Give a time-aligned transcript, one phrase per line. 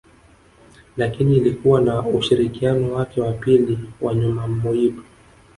[0.97, 4.97] Lakini ilikuwa na ushirikiano wake wa pili na Nyoma Moyib